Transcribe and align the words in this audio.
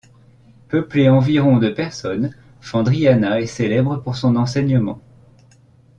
Peuplée 0.67 1.09
environ 1.09 1.57
de 1.59 1.69
personnes, 1.69 2.35
Fandriana 2.59 3.39
est 3.39 3.45
célèbre 3.45 3.97
pour 3.97 4.15
son 4.15 4.35
enseignement. 4.35 4.99